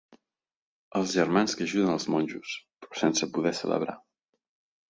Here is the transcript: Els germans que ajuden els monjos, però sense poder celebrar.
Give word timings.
Els 0.99 1.11
germans 1.17 1.53
que 1.59 1.67
ajuden 1.69 1.93
els 1.97 2.07
monjos, 2.15 2.57
però 2.87 3.01
sense 3.05 3.31
poder 3.37 3.55
celebrar. 3.63 4.01